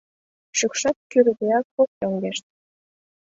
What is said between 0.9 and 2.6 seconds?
кӱрдеак ок йоҥгешт.